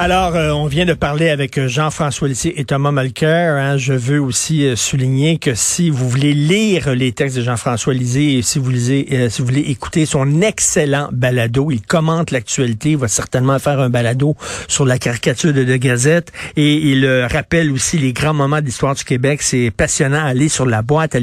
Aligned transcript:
Alors, 0.00 0.36
euh, 0.36 0.52
on 0.52 0.66
vient 0.66 0.86
de 0.86 0.94
parler 0.94 1.28
avec 1.28 1.58
euh, 1.58 1.66
Jean-François 1.66 2.28
Lissier 2.28 2.60
et 2.60 2.64
Thomas 2.64 2.92
Malker. 2.92 3.56
Hein. 3.58 3.78
Je 3.78 3.94
veux 3.94 4.22
aussi 4.22 4.64
euh, 4.64 4.76
souligner 4.76 5.38
que 5.38 5.56
si 5.56 5.90
vous 5.90 6.08
voulez 6.08 6.34
lire 6.34 6.94
les 6.94 7.10
textes 7.10 7.36
de 7.36 7.42
Jean-François 7.42 7.94
Lisée 7.94 8.38
et 8.38 8.42
si 8.42 8.60
vous 8.60 8.70
lisez, 8.70 9.28
si 9.28 9.42
vous 9.42 9.48
voulez 9.48 9.62
écouter 9.62 10.06
son 10.06 10.40
excellent 10.40 11.08
balado, 11.10 11.72
il 11.72 11.82
commente 11.82 12.30
l'actualité, 12.30 12.90
il 12.90 12.96
va 12.96 13.08
certainement 13.08 13.58
faire 13.58 13.80
un 13.80 13.90
balado 13.90 14.36
sur 14.68 14.86
la 14.86 15.00
caricature 15.00 15.52
de 15.52 15.64
De 15.64 15.76
Gazette 15.76 16.30
et 16.54 16.74
il 16.74 17.04
rappelle 17.28 17.72
aussi 17.72 17.98
les 17.98 18.12
grands 18.12 18.34
moments 18.34 18.60
d'histoire 18.60 18.94
du 18.94 19.02
Québec. 19.02 19.42
C'est 19.42 19.72
passionnant. 19.76 20.24
Allez 20.24 20.48
sur 20.48 20.64
la 20.64 20.82
boîte 20.82 21.16
à 21.16 21.18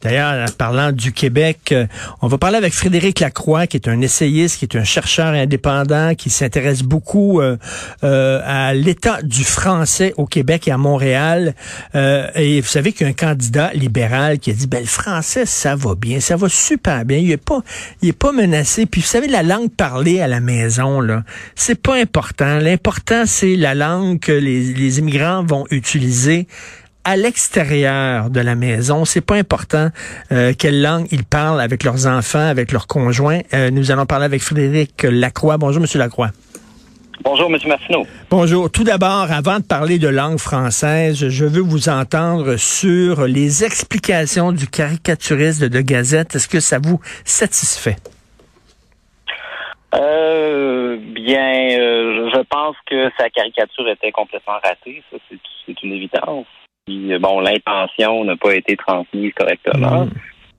D'ailleurs, 0.00 0.52
parlant 0.56 0.92
du 0.92 1.12
Québec, 1.12 1.74
on 2.20 2.28
va 2.28 2.38
parler 2.38 2.56
avec 2.56 2.72
Frédéric 2.72 3.18
Lacroix, 3.18 3.66
qui 3.66 3.78
est 3.78 3.88
un 3.88 4.00
essayiste, 4.00 4.58
qui 4.58 4.66
est 4.66 4.76
un 4.76 4.84
chercheur 4.84 5.28
indépendant, 5.28 6.14
qui 6.14 6.30
s'intéresse 6.30 6.82
beaucoup 6.82 6.97
beaucoup 6.98 7.40
euh, 7.40 7.56
euh, 8.02 8.40
à 8.44 8.74
l'état 8.74 9.22
du 9.22 9.44
français 9.44 10.12
au 10.16 10.26
Québec 10.26 10.66
et 10.66 10.72
à 10.72 10.78
Montréal. 10.78 11.54
Euh, 11.94 12.26
et 12.34 12.60
vous 12.60 12.66
savez 12.66 12.90
qu'il 12.90 13.02
y 13.02 13.04
a 13.04 13.10
un 13.10 13.12
candidat 13.12 13.70
libéral 13.72 14.40
qui 14.40 14.50
a 14.50 14.52
dit, 14.52 14.66
ben, 14.66 14.80
le 14.80 14.86
français, 14.86 15.46
ça 15.46 15.76
va 15.76 15.94
bien, 15.94 16.18
ça 16.18 16.34
va 16.34 16.48
super 16.48 17.04
bien. 17.04 17.18
Il 17.18 17.30
est 17.30 17.36
pas, 17.36 17.60
il 18.02 18.08
est 18.08 18.18
pas 18.18 18.32
menacé. 18.32 18.86
Puis 18.86 19.00
vous 19.00 19.06
savez, 19.06 19.28
la 19.28 19.44
langue 19.44 19.70
parlée 19.70 20.20
à 20.20 20.26
la 20.26 20.40
maison, 20.40 21.00
là, 21.00 21.22
c'est 21.54 21.80
pas 21.80 21.94
important. 21.94 22.58
L'important, 22.58 23.22
c'est 23.26 23.54
la 23.54 23.76
langue 23.76 24.18
que 24.18 24.32
les, 24.32 24.74
les 24.74 24.98
immigrants 24.98 25.44
vont 25.44 25.66
utiliser 25.70 26.48
à 27.08 27.16
l'extérieur 27.16 28.28
de 28.28 28.40
la 28.40 28.54
maison. 28.54 29.06
C'est 29.06 29.22
pas 29.22 29.36
important 29.36 29.88
euh, 30.30 30.52
quelle 30.56 30.82
langue 30.82 31.06
ils 31.10 31.24
parlent 31.24 31.60
avec 31.60 31.82
leurs 31.82 32.06
enfants, 32.06 32.46
avec 32.46 32.70
leurs 32.70 32.86
conjoints. 32.86 33.40
Euh, 33.54 33.70
nous 33.70 33.90
allons 33.90 34.04
parler 34.04 34.26
avec 34.26 34.42
Frédéric 34.42 35.04
Lacroix. 35.04 35.56
Bonjour, 35.56 35.80
Monsieur 35.80 35.98
Lacroix. 35.98 36.32
Bonjour, 37.22 37.50
M. 37.50 37.58
Martineau. 37.66 38.06
Bonjour. 38.30 38.70
Tout 38.70 38.84
d'abord, 38.84 39.26
avant 39.30 39.58
de 39.58 39.64
parler 39.64 39.98
de 39.98 40.08
langue 40.08 40.38
française, 40.38 41.28
je 41.28 41.44
veux 41.44 41.62
vous 41.62 41.88
entendre 41.88 42.56
sur 42.56 43.26
les 43.26 43.64
explications 43.64 44.52
du 44.52 44.68
caricaturiste 44.68 45.64
de 45.64 45.80
Gazette. 45.80 46.36
Est-ce 46.36 46.48
que 46.48 46.60
ça 46.60 46.78
vous 46.78 47.00
satisfait? 47.24 47.96
Euh, 49.94 50.98
bien, 51.00 51.78
euh, 51.78 52.30
je 52.32 52.42
pense 52.48 52.76
que 52.86 53.10
sa 53.18 53.30
caricature 53.30 53.88
était 53.88 54.12
complètement 54.12 54.58
ratée. 54.62 55.02
Ça, 55.10 55.16
c'est 55.66 55.82
une 55.82 55.92
évidence. 55.92 56.46
bon, 56.86 57.40
l'intention 57.40 58.24
n'a 58.24 58.36
pas 58.36 58.54
été 58.54 58.76
transmise 58.76 59.32
correctement. 59.34 60.04
Mm. 60.04 60.10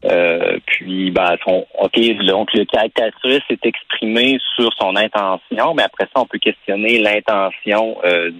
Euh, 0.06 0.60
puis, 0.66 1.12
ben, 1.12 1.36
son, 1.44 1.66
OK, 1.80 2.00
donc 2.26 2.54
le 2.54 2.66
caricaturiste 2.66 3.44
s'est 3.50 3.60
exprimé 3.64 4.40
sur 4.56 4.72
son 4.80 4.96
intention, 4.96 5.74
mais 5.74 5.84
après 5.84 6.06
ça, 6.06 6.22
on 6.22 6.26
peut 6.26 6.40
questionner 6.40 7.00
l'intention 7.00 7.98
euh, 8.06 8.32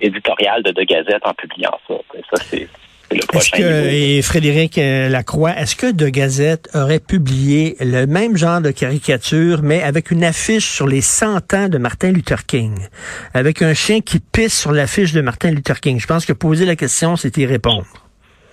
éditoriale 0.00 0.62
de 0.62 0.70
De 0.72 0.82
Gazette 0.84 1.24
en 1.24 1.34
publiant 1.34 1.78
ça. 1.86 1.94
Ça, 2.30 2.42
c'est 2.42 2.68
le 3.10 3.26
prochain. 3.26 3.58
Que, 3.58 3.88
et 3.88 4.22
Frédéric 4.22 4.78
euh, 4.78 5.10
Lacroix, 5.10 5.50
est-ce 5.50 5.76
que 5.76 5.92
De 5.92 6.08
Gazette 6.08 6.70
aurait 6.72 6.98
publié 6.98 7.76
le 7.80 8.06
même 8.06 8.38
genre 8.38 8.62
de 8.62 8.70
caricature, 8.70 9.60
mais 9.62 9.82
avec 9.82 10.10
une 10.10 10.24
affiche 10.24 10.66
sur 10.66 10.86
les 10.86 11.02
100 11.02 11.52
ans 11.52 11.68
de 11.68 11.76
Martin 11.76 12.10
Luther 12.10 12.46
King, 12.46 12.74
avec 13.34 13.60
un 13.60 13.74
chien 13.74 14.00
qui 14.00 14.18
pisse 14.18 14.58
sur 14.58 14.72
l'affiche 14.72 15.12
de 15.12 15.20
Martin 15.20 15.50
Luther 15.50 15.78
King? 15.80 16.00
Je 16.00 16.06
pense 16.06 16.24
que 16.24 16.32
poser 16.32 16.64
la 16.64 16.74
question, 16.74 17.16
c'est 17.16 17.36
y 17.36 17.44
répondre. 17.44 17.84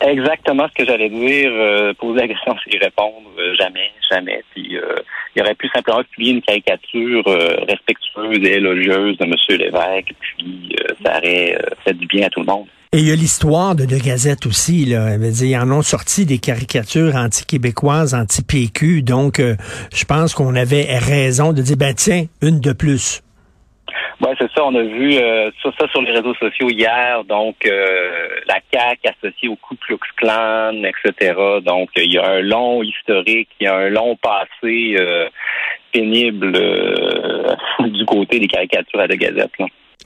Exactement 0.03 0.67
ce 0.67 0.73
que 0.73 0.85
j'allais 0.85 1.09
dire. 1.09 1.49
Euh, 1.53 1.93
poser 1.93 2.21
la 2.21 2.27
question, 2.27 2.55
c'est 2.65 2.77
répondre. 2.77 3.29
Euh, 3.39 3.55
jamais, 3.55 3.91
jamais. 4.11 4.43
Puis 4.51 4.75
euh, 4.77 4.95
il 5.35 5.41
aurait 5.41 5.55
pu 5.55 5.69
simplement 5.73 6.03
publier 6.03 6.33
une 6.33 6.41
caricature 6.41 7.23
respectueuse 7.25 8.39
et 8.43 8.55
élogieuse 8.55 9.17
de 9.17 9.25
M. 9.25 9.33
Lévesque, 9.49 10.13
puis 10.19 10.75
ça 11.03 11.17
aurait 11.17 11.57
fait 11.83 11.93
du 11.93 12.05
bien 12.05 12.27
à 12.27 12.29
tout 12.29 12.41
le 12.41 12.45
monde. 12.45 12.67
Et 12.91 12.99
il 12.99 13.07
y 13.07 13.11
a 13.11 13.15
l'histoire 13.15 13.73
de 13.73 13.85
De 13.85 13.97
Gazette 13.97 14.45
aussi. 14.45 14.85
Là. 14.85 15.17
Dire, 15.17 15.47
ils 15.47 15.57
en 15.57 15.71
ont 15.71 15.81
sorti 15.81 16.27
des 16.27 16.37
caricatures 16.37 17.15
anti-québécoises, 17.15 18.13
anti-PQ. 18.13 19.01
Donc, 19.01 19.41
je 19.41 20.05
pense 20.05 20.35
qu'on 20.35 20.53
avait 20.53 20.99
raison 20.99 21.53
de 21.53 21.63
dire, 21.63 21.77
ben 21.77 21.95
tiens, 21.95 22.25
une 22.43 22.59
de 22.59 22.73
plus. 22.73 23.23
Oui, 24.23 24.29
c'est 24.39 24.49
ça. 24.53 24.63
On 24.63 24.73
a 24.75 24.83
vu 24.83 25.15
euh, 25.15 25.51
ça, 25.61 25.87
sur 25.91 26.01
les 26.01 26.11
réseaux 26.11 26.33
sociaux 26.35 26.69
hier. 26.69 27.23
Donc, 27.25 27.55
euh, 27.65 28.29
la 28.47 28.59
CAQ 28.71 29.09
associée 29.09 29.49
au 29.49 29.57
Ku 29.57 29.75
Klux 29.75 29.97
Klan, 30.15 30.81
etc. 30.83 31.33
Donc, 31.65 31.89
il 31.97 32.13
y 32.13 32.17
a 32.17 32.29
un 32.29 32.41
long 32.41 32.81
historique, 32.83 33.49
il 33.59 33.65
y 33.65 33.67
a 33.67 33.75
un 33.75 33.89
long 33.89 34.15
passé 34.15 34.95
euh, 34.97 35.27
pénible 35.91 36.53
du 37.79 38.05
côté 38.05 38.39
des 38.39 38.47
caricatures 38.47 39.01
à 39.01 39.07
la 39.07 39.17
Gazette. 39.17 39.51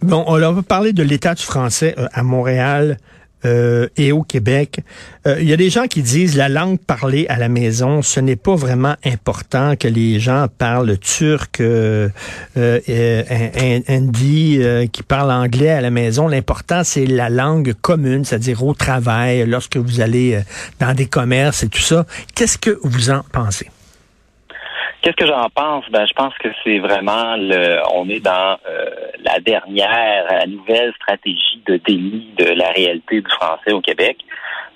Bon, 0.02 0.24
on 0.28 0.38
va 0.38 0.64
parler 0.64 0.94
de 0.94 1.04
l'état 1.04 1.36
du 1.36 1.44
français 1.44 1.94
à 2.14 2.24
Montréal. 2.24 2.98
Euh, 3.48 3.88
et 3.98 4.12
au 4.12 4.24
Québec. 4.24 4.80
Euh, 5.26 5.38
il 5.40 5.48
y 5.48 5.54
a 5.54 5.58
des 5.58 5.70
gens 5.70 5.86
qui 5.86 6.02
disent 6.02 6.36
la 6.36 6.50
langue 6.50 6.80
parlée 6.80 7.26
à 7.30 7.38
la 7.38 7.50
maison, 7.50 8.02
ce 8.02 8.20
n'est 8.20 8.36
pas 8.36 8.56
vraiment 8.56 8.96
important 9.06 9.76
que 9.76 9.88
les 9.88 10.20
gens 10.20 10.48
parlent 10.58 10.98
turc, 10.98 11.62
euh, 11.62 12.10
euh 12.58 13.84
hindi, 13.88 14.60
qui 14.92 15.04
parlent 15.04 15.32
anglais 15.32 15.70
à 15.70 15.82
la 15.82 15.90
maison. 15.90 16.28
L'important, 16.28 16.84
c'est 16.84 17.06
la 17.06 17.30
langue 17.30 17.74
commune, 17.82 18.26
c'est-à-dire 18.26 18.64
au 18.64 18.74
travail, 18.74 19.46
lorsque 19.48 19.78
vous 19.78 20.02
allez 20.02 20.40
dans 20.80 20.94
des 20.94 21.08
commerces 21.08 21.64
et 21.64 21.70
tout 21.70 21.80
ça. 21.80 22.06
Qu'est-ce 22.36 22.58
que 22.58 22.78
vous 22.84 23.10
en 23.10 23.22
pensez? 23.32 23.70
Qu'est-ce 25.02 25.16
que 25.16 25.28
j'en 25.28 25.50
pense? 25.50 25.86
Ben, 25.92 26.06
je 26.06 26.14
pense 26.14 26.34
que 26.40 26.50
c'est 26.64 26.80
vraiment 26.80 27.38
le, 27.38 27.80
on 27.94 28.10
est 28.10 28.20
dans 28.20 28.58
euh, 28.68 28.90
dernière, 29.40 30.26
la 30.30 30.46
nouvelle 30.46 30.94
stratégie 30.96 31.62
de 31.66 31.78
déni 31.86 32.28
de 32.38 32.46
la 32.54 32.70
réalité 32.70 33.22
du 33.22 33.30
français 33.30 33.72
au 33.72 33.82
Québec. 33.82 34.18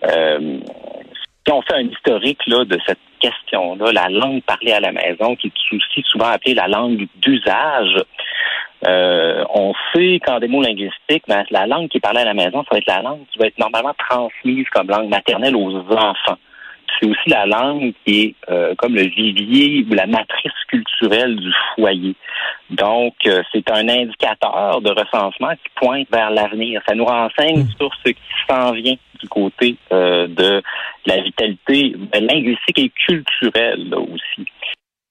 Euh, 0.04 0.60
si 1.46 1.52
on 1.52 1.62
fait 1.62 1.76
un 1.76 1.88
historique 1.88 2.46
là, 2.48 2.66
de 2.66 2.78
cette 2.86 3.00
question-là, 3.20 3.92
la 3.92 4.10
langue 4.10 4.42
parlée 4.44 4.74
à 4.74 4.80
la 4.80 4.92
maison, 4.92 5.36
qui 5.36 5.48
est 5.48 5.76
aussi 5.76 6.04
souvent 6.06 6.28
appelée 6.28 6.54
la 6.54 6.68
langue 6.68 7.08
d'usage, 7.16 8.04
euh, 8.88 9.44
on 9.54 9.74
sait 9.94 10.20
qu'en 10.26 10.40
des 10.40 10.48
mots 10.48 10.62
linguistiques, 10.62 11.24
ben, 11.28 11.44
la 11.52 11.68
langue 11.68 11.90
qui 11.90 11.98
est 11.98 12.02
parlée 12.02 12.22
à 12.22 12.26
la 12.26 12.34
maison, 12.34 12.64
ça 12.64 12.70
va 12.72 12.78
être 12.78 12.88
la 12.88 13.02
langue 13.02 13.22
qui 13.32 13.40
va 13.40 13.48
être 13.48 13.60
normalement 13.60 13.94
transmise 14.10 14.68
comme 14.70 14.88
langue 14.88 15.10
maternelle 15.10 15.56
aux 15.56 15.76
enfants 15.76 16.38
c'est 17.02 17.10
aussi 17.10 17.30
la 17.30 17.46
langue 17.46 17.94
qui 18.06 18.22
est 18.22 18.36
euh, 18.50 18.76
comme 18.78 18.96
le 18.96 19.04
vivier 19.04 19.86
ou 19.90 19.94
la 19.94 20.06
matrice 20.06 20.52
culturelle 20.68 21.36
du 21.36 21.52
foyer. 21.74 22.16
Donc, 22.70 23.16
euh, 23.26 23.42
c'est 23.52 23.70
un 23.72 23.88
indicateur 23.90 24.82
de 24.82 24.90
recensement 24.92 25.52
qui 25.52 25.70
pointe 25.76 26.08
vers 26.12 26.30
l'avenir. 26.30 26.82
Ça 26.88 26.96
nous 26.96 27.06
renseigne 27.06 27.64
hmm. 27.64 27.72
sur 27.80 27.92
ce 28.06 28.12
qui 28.12 28.22
s'en 28.50 28.72
vient 28.72 28.96
du 29.20 29.28
côté 29.28 29.76
euh, 29.92 30.28
de 30.28 30.62
la 31.06 31.22
vitalité 31.22 31.96
linguistique 32.14 32.80
et 32.80 32.90
culturelle 32.90 33.94
aussi. 33.96 34.46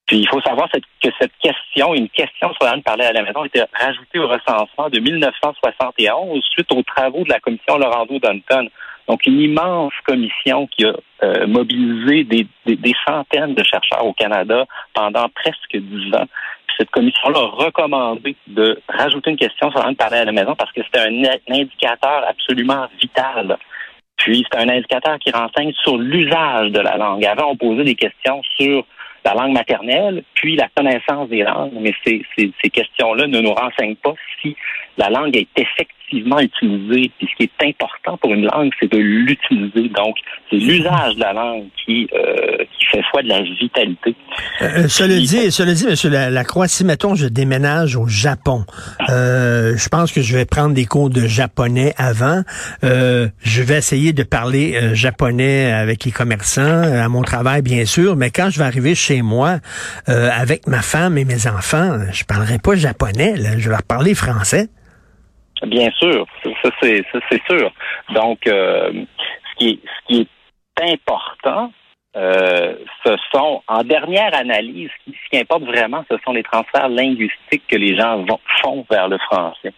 Puis 0.07 0.19
il 0.19 0.29
faut 0.29 0.41
savoir 0.41 0.69
que 0.69 1.09
cette 1.21 1.33
question, 1.41 1.95
une 1.95 2.09
question 2.09 2.53
sur 2.55 2.65
la 2.65 2.73
langue 2.73 2.83
parlée 2.83 3.05
à 3.05 3.13
la 3.13 3.23
maison, 3.23 3.43
a 3.43 3.47
été 3.47 3.63
rajoutée 3.73 4.19
au 4.19 4.27
recensement 4.27 4.89
de 4.89 4.99
1971 4.99 6.43
suite 6.53 6.73
aux 6.73 6.83
travaux 6.83 7.23
de 7.23 7.29
la 7.29 7.39
commission 7.39 7.79
Laurando-Dunton. 7.79 8.69
Donc, 9.11 9.27
une 9.27 9.41
immense 9.41 9.93
commission 10.07 10.69
qui 10.69 10.85
a 10.85 10.95
euh, 11.25 11.45
mobilisé 11.49 12.23
des, 12.23 12.95
centaines 13.05 13.55
de 13.55 13.65
chercheurs 13.65 14.07
au 14.07 14.13
Canada 14.13 14.67
pendant 14.95 15.29
presque 15.31 15.77
dix 15.77 16.15
ans. 16.15 16.27
cette 16.79 16.91
commission-là 16.91 17.41
a 17.41 17.65
recommandé 17.65 18.37
de 18.47 18.81
rajouter 18.89 19.31
une 19.31 19.37
question 19.37 19.69
sur 19.73 19.83
langue 19.83 19.97
parlée 19.97 20.19
à 20.19 20.27
la 20.27 20.31
maison 20.31 20.55
parce 20.55 20.71
que 20.71 20.83
c'était 20.85 21.01
un, 21.01 21.25
indicateur 21.53 22.25
absolument 22.29 22.87
vital. 23.03 23.59
Puis, 24.17 24.47
c'est 24.49 24.61
un 24.61 24.69
indicateur 24.69 25.19
qui 25.19 25.33
renseigne 25.33 25.73
sur 25.83 25.99
l'usage 25.99 26.71
de 26.71 26.79
la 26.79 26.97
langue. 26.97 27.25
Avant, 27.25 27.51
on 27.51 27.57
posait 27.57 27.83
des 27.83 27.97
questions 27.97 28.43
sur 28.61 28.87
la 29.25 29.35
langue 29.35 29.55
maternelle, 29.55 30.23
puis 30.35 30.55
la 30.55 30.69
connaissance 30.69 31.29
des 31.29 31.43
langues, 31.43 31.73
mais 31.81 31.95
ces, 32.07 32.25
ces 32.37 32.71
questions-là 32.71 33.27
ne 33.27 33.41
nous 33.41 33.55
renseignent 33.55 33.97
pas 33.97 34.15
si 34.43 34.57
la 34.99 35.11
langue 35.11 35.37
est 35.37 35.49
effective 35.57 36.01
utilisé. 36.13 37.11
Puis 37.19 37.29
ce 37.31 37.37
qui 37.37 37.43
est 37.45 37.69
important 37.69 38.17
pour 38.19 38.33
une 38.33 38.45
langue, 38.45 38.71
c'est 38.81 38.91
de 38.91 38.99
l'utiliser. 38.99 39.89
Donc, 39.89 40.17
c'est 40.51 40.57
l'usage 40.57 41.15
de 41.17 41.21
la 41.21 41.33
langue 41.33 41.65
qui, 41.85 42.09
euh, 42.15 42.57
qui 42.59 42.87
fait 42.87 43.03
foi 43.11 43.23
de 43.23 43.29
la 43.29 43.43
vitalité. 43.43 44.15
Euh, 44.63 44.65
euh 44.65 44.89
cela 44.89 45.17
dit, 45.17 45.51
cela 45.51 45.73
dit, 45.73 45.87
Monsieur 45.87 46.11
Lacroix, 46.11 46.69
si 46.69 46.85
mettons 46.85 47.15
je 47.15 47.27
déménage 47.27 47.97
au 47.97 48.07
Japon, 48.07 48.65
euh, 49.09 49.77
je 49.77 49.89
pense 49.89 50.13
que 50.13 50.21
je 50.21 50.37
vais 50.37 50.45
prendre 50.45 50.75
des 50.75 50.87
cours 50.87 51.11
de 51.11 51.27
japonais 51.27 51.95
avant. 51.97 52.43
Euh, 52.85 53.29
je 53.43 53.63
vais 53.63 53.77
essayer 53.77 54.13
de 54.13 54.23
parler 54.23 54.75
euh, 54.75 54.95
japonais 54.95 55.73
avec 55.73 56.05
les 56.05 56.13
commerçants 56.13 56.61
à 56.61 57.09
mon 57.09 57.23
travail, 57.23 57.63
bien 57.63 57.85
sûr. 57.85 58.17
Mais 58.17 58.31
quand 58.31 58.51
je 58.51 58.59
vais 58.59 58.65
arriver 58.65 58.95
chez 58.95 59.23
moi 59.23 59.59
avec 60.07 60.67
ma 60.67 60.83
femme 60.83 61.19
et 61.19 61.25
mes 61.25 61.47
enfants, 61.47 61.99
je 62.13 62.25
parlerai 62.25 62.59
pas 62.59 62.75
japonais. 62.75 63.37
Là, 63.37 63.59
je 63.59 63.71
vais 63.71 63.77
parler 63.87 64.15
français. 64.15 64.30
Bien 65.67 65.91
sûr, 65.93 66.27
ça 66.63 66.71
c'est 66.81 67.43
sûr. 67.49 67.71
Donc, 68.15 68.47
euh, 68.47 68.93
ce, 68.93 69.57
qui 69.59 69.71
est, 69.71 69.81
ce 69.85 70.07
qui 70.07 70.21
est 70.21 70.93
important, 70.93 71.71
euh, 72.17 72.77
ce 73.05 73.17
sont, 73.33 73.63
en 73.69 73.83
dernière 73.83 74.35
analyse, 74.35 74.91
ce 75.07 75.13
qui, 75.31 75.39
importe 75.39 75.65
vraiment, 75.65 76.05
ce 76.11 76.17
sont 76.25 76.33
les 76.33 76.43
transferts 76.43 76.89
linguistiques 76.89 77.67
que 77.69 77.77
les 77.77 77.97
gens 77.97 78.25
vont, 78.25 78.41
font 78.63 78.87
vers 78.91 79.09
le 79.09 79.19
français. 79.19 79.75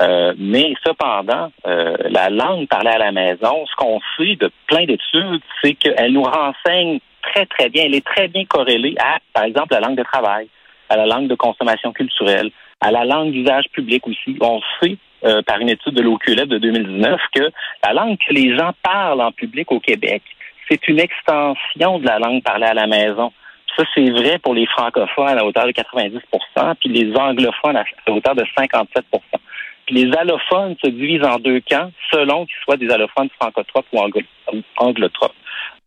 Euh, 0.00 0.34
mais 0.36 0.74
cependant, 0.84 1.52
la 1.64 2.28
langue 2.28 2.66
parlée 2.66 2.90
à 2.90 2.98
la 2.98 3.12
maison, 3.12 3.64
ce 3.66 3.76
qu'on 3.76 4.00
sait 4.16 4.34
de 4.34 4.50
plein 4.66 4.84
d'études, 4.84 5.42
c'est 5.62 5.74
qu'elle 5.74 6.12
nous 6.12 6.24
renseigne 6.24 6.98
très, 7.22 7.46
très 7.46 7.68
bien. 7.68 7.84
Elle 7.84 7.94
est 7.94 8.04
très 8.04 8.26
bien 8.26 8.44
corrélée 8.44 8.96
à, 8.98 9.18
par 9.32 9.44
exemple, 9.44 9.72
la 9.72 9.80
langue 9.80 9.96
de 9.96 10.02
travail, 10.02 10.48
à 10.88 10.96
la 10.96 11.06
langue 11.06 11.28
de 11.28 11.36
consommation 11.36 11.92
culturelle, 11.92 12.50
à 12.84 12.90
la 12.90 13.04
langue 13.04 13.32
d'usage 13.32 13.64
public 13.72 14.06
aussi. 14.06 14.36
On 14.40 14.60
sait 14.80 14.98
euh, 15.24 15.40
par 15.42 15.58
une 15.58 15.70
étude 15.70 15.94
de 15.94 16.02
l'OQLF 16.02 16.46
de 16.48 16.58
2019 16.58 17.18
que 17.34 17.50
la 17.82 17.94
langue 17.94 18.18
que 18.18 18.34
les 18.34 18.54
gens 18.56 18.72
parlent 18.82 19.22
en 19.22 19.32
public 19.32 19.72
au 19.72 19.80
Québec, 19.80 20.22
c'est 20.68 20.86
une 20.88 21.00
extension 21.00 21.98
de 21.98 22.06
la 22.06 22.18
langue 22.18 22.42
parlée 22.42 22.66
à 22.66 22.74
la 22.74 22.86
maison. 22.86 23.32
Ça, 23.74 23.84
c'est 23.94 24.10
vrai 24.10 24.38
pour 24.38 24.54
les 24.54 24.66
francophones 24.66 25.38
à 25.38 25.44
hauteur 25.44 25.66
de 25.66 25.72
90% 25.72 26.74
puis 26.78 26.90
les 26.90 27.16
anglophones 27.16 27.76
à 27.76 27.84
hauteur 28.10 28.34
de 28.34 28.44
57 28.56 29.04
puis 29.86 29.94
les 29.94 30.16
allophones 30.16 30.76
se 30.82 30.90
divisent 30.90 31.24
en 31.24 31.38
deux 31.38 31.60
camps 31.60 31.90
selon 32.10 32.44
qu'ils 32.44 32.56
soient 32.64 32.76
des 32.76 32.90
allophones 32.90 33.28
francotropes 33.40 33.86
ou 33.92 34.00
anglotropes. 34.76 35.34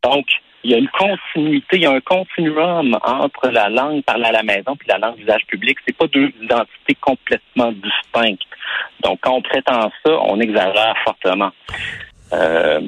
Donc, 0.03 0.25
il 0.63 0.71
y 0.71 0.73
a 0.73 0.77
une 0.77 0.89
continuité, 0.89 1.77
il 1.77 1.83
y 1.83 1.85
a 1.85 1.91
un 1.91 2.01
continuum 2.01 2.97
entre 3.03 3.49
la 3.49 3.69
langue 3.69 4.03
parlée 4.03 4.25
à 4.25 4.31
la 4.31 4.43
maison 4.43 4.73
et 4.73 4.89
la 4.89 4.97
langue 4.97 5.17
d'usage 5.17 5.45
public. 5.47 5.77
C'est 5.87 5.95
pas 5.95 6.07
deux 6.07 6.31
identités 6.41 6.95
complètement 6.99 7.71
distinctes. 7.71 8.41
Donc, 9.03 9.19
quand 9.21 9.33
on 9.33 9.41
prétend 9.41 9.91
ça, 10.05 10.11
on 10.23 10.39
exagère 10.39 10.95
fortement. 11.03 11.51
Euh, 12.33 12.81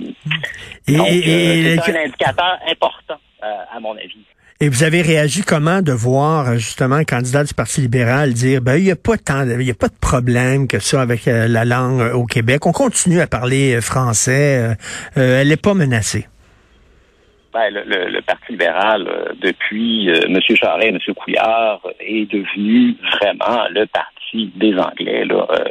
et, 0.88 0.98
euh, 0.98 1.78
c'est 1.86 1.96
un 1.96 2.06
indicateur 2.06 2.60
important, 2.70 3.20
euh, 3.44 3.48
à 3.74 3.80
mon 3.80 3.96
avis. 3.96 4.26
Et 4.62 4.68
vous 4.68 4.84
avez 4.84 5.02
réagi 5.02 5.44
comment 5.44 5.82
de 5.82 5.94
voir 5.94 6.58
justement 6.58 6.96
un 6.96 7.06
candidat 7.06 7.46
du 7.46 7.54
Parti 7.54 7.80
libéral 7.80 8.34
dire 8.34 8.60
ben 8.60 8.76
il 8.76 8.84
n'y 8.84 8.92
a 8.92 8.98
pas 8.98 9.16
tant 9.16 9.48
il 9.48 9.62
y 9.62 9.72
a 9.72 9.74
pas 9.74 9.88
de 9.88 9.98
problème 10.02 10.68
que 10.68 10.80
ça 10.80 11.02
avec 11.02 11.28
la 11.28 11.64
langue 11.64 12.02
au 12.14 12.26
Québec. 12.26 12.66
On 12.66 12.74
continue 12.74 13.22
à 13.22 13.28
parler 13.28 13.80
français, 13.80 14.76
elle 15.16 15.48
n'est 15.48 15.56
pas 15.56 15.74
menacée. 15.74 16.28
Ben, 17.52 17.74
le, 17.74 18.22
Parti 18.22 18.52
libéral, 18.52 19.08
euh, 19.08 19.34
depuis 19.42 20.10
euh, 20.10 20.22
M. 20.28 20.40
Charest 20.42 20.86
et 20.86 20.90
M. 20.90 21.16
Couillard, 21.16 21.82
est 22.00 22.32
devenu 22.32 22.96
vraiment 23.14 23.68
le 23.72 23.88
parti 23.88 24.52
des 24.56 24.78
Anglais. 24.78 25.26
Là. 25.26 25.48
Euh, 25.50 25.64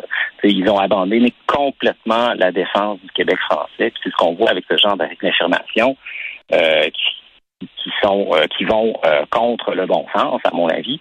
ils 0.42 0.68
ont 0.68 0.78
abandonné 0.78 1.32
complètement 1.46 2.34
la 2.34 2.50
défense 2.50 2.98
du 3.00 3.10
Québec 3.10 3.38
français. 3.48 3.92
C'est 4.02 4.10
ce 4.10 4.16
qu'on 4.16 4.34
voit 4.34 4.50
avec 4.50 4.64
ce 4.68 4.76
genre 4.76 4.96
d'affirmations 4.96 5.96
qui, 6.50 7.60
qui, 7.60 7.90
sont 8.02 8.30
qui 8.56 8.64
vont 8.64 8.94
contre 9.30 9.74
le 9.74 9.86
bon 9.86 10.06
sens, 10.14 10.40
à 10.44 10.54
mon 10.54 10.68
avis. 10.68 11.00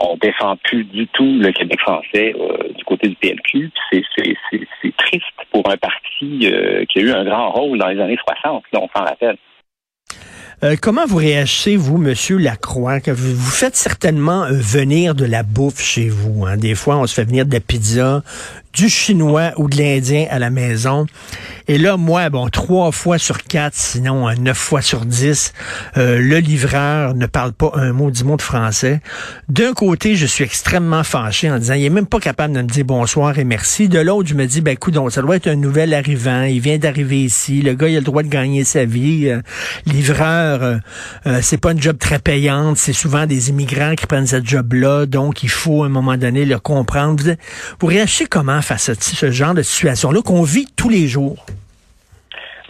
on 0.00 0.16
défend 0.16 0.56
plus 0.56 0.84
du 0.84 1.06
tout 1.08 1.38
le 1.40 1.52
Québec 1.52 1.80
français 1.80 2.34
du 2.76 2.84
côté 2.84 3.08
du 3.08 3.14
PLQ. 3.16 3.70
C'est 3.90 4.96
triste 4.96 5.24
pour 5.52 5.70
un 5.70 5.76
parti 5.76 6.40
qui 6.88 6.98
a 6.98 7.02
eu 7.02 7.12
un 7.12 7.24
grand 7.24 7.50
rôle 7.52 7.78
dans 7.78 7.88
les 7.88 8.00
années 8.00 8.18
60, 8.42 8.64
là, 8.72 8.80
on 8.82 8.88
s'en 8.88 9.04
rappelle. 9.04 9.38
Euh, 10.64 10.74
comment 10.80 11.06
vous 11.06 11.18
réagissez, 11.18 11.76
vous, 11.76 11.98
Monsieur 11.98 12.36
Lacroix, 12.36 12.98
que 12.98 13.12
vous, 13.12 13.32
vous 13.32 13.50
faites 13.50 13.76
certainement 13.76 14.42
euh, 14.42 14.52
venir 14.52 15.14
de 15.14 15.24
la 15.24 15.44
bouffe 15.44 15.80
chez 15.80 16.08
vous. 16.08 16.46
Hein? 16.46 16.56
Des 16.56 16.74
fois, 16.74 16.96
on 16.96 17.06
se 17.06 17.14
fait 17.14 17.24
venir 17.24 17.46
de 17.46 17.52
la 17.52 17.60
pizza, 17.60 18.24
du 18.72 18.88
chinois 18.88 19.52
ou 19.56 19.68
de 19.68 19.76
l'indien 19.76 20.26
à 20.30 20.40
la 20.40 20.50
maison. 20.50 21.06
Et 21.70 21.76
là, 21.76 21.98
moi, 21.98 22.30
bon, 22.30 22.48
trois 22.48 22.92
fois 22.92 23.18
sur 23.18 23.42
quatre, 23.42 23.74
sinon 23.74 24.26
euh, 24.26 24.32
neuf 24.36 24.56
fois 24.56 24.80
sur 24.80 25.04
dix, 25.04 25.52
euh, 25.98 26.18
le 26.18 26.38
livreur 26.38 27.14
ne 27.14 27.26
parle 27.26 27.52
pas 27.52 27.72
un 27.74 27.92
mot 27.92 28.10
du 28.10 28.24
mot 28.24 28.38
de 28.38 28.42
français. 28.42 29.02
D'un 29.50 29.74
côté, 29.74 30.16
je 30.16 30.24
suis 30.24 30.44
extrêmement 30.44 31.04
fâché 31.04 31.50
en 31.50 31.58
disant, 31.58 31.74
il 31.74 31.84
est 31.84 31.90
même 31.90 32.06
pas 32.06 32.20
capable 32.20 32.54
de 32.54 32.62
me 32.62 32.66
dire 32.66 32.86
bonsoir 32.86 33.38
et 33.38 33.44
merci. 33.44 33.90
De 33.90 33.98
l'autre, 33.98 34.30
je 34.30 34.34
me 34.34 34.46
dis, 34.46 34.62
ben 34.62 34.70
écoute, 34.70 34.96
ça 35.10 35.20
doit 35.20 35.36
être 35.36 35.46
un 35.46 35.56
nouvel 35.56 35.92
arrivant. 35.92 36.44
Il 36.44 36.60
vient 36.60 36.78
d'arriver 36.78 37.20
ici. 37.20 37.60
Le 37.60 37.74
gars, 37.74 37.88
il 37.88 37.96
a 37.96 38.00
le 38.00 38.06
droit 38.06 38.22
de 38.22 38.28
gagner 38.28 38.64
sa 38.64 38.86
vie. 38.86 39.28
Euh, 39.28 39.42
livreur, 39.84 40.80
c'est 41.42 41.58
pas 41.58 41.72
une 41.72 41.82
job 41.82 41.98
très 41.98 42.18
payante. 42.18 42.78
C'est 42.78 42.94
souvent 42.94 43.26
des 43.26 43.50
immigrants 43.50 43.94
qui 43.94 44.06
prennent 44.06 44.26
ce 44.26 44.42
job-là. 44.42 45.04
Donc, 45.04 45.42
il 45.42 45.50
faut 45.50 45.82
à 45.82 45.86
un 45.86 45.90
moment 45.90 46.16
donné 46.16 46.46
le 46.46 46.58
comprendre. 46.58 47.22
Vous, 47.22 47.34
vous 47.80 47.86
réagissez 47.86 48.24
comment 48.24 48.62
face 48.62 48.88
à 48.88 48.94
ce 48.98 49.30
genre 49.30 49.52
de 49.52 49.60
situation-là 49.60 50.22
qu'on 50.22 50.42
vit 50.42 50.66
tous 50.74 50.88
les 50.88 51.06
jours? 51.08 51.44